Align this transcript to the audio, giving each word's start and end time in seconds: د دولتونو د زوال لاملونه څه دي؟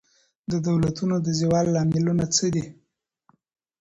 د 0.51 0.53
دولتونو 0.67 1.15
د 1.25 1.27
زوال 1.39 1.65
لاملونه 1.75 2.25
څه 2.35 2.45
دي؟ 2.55 2.65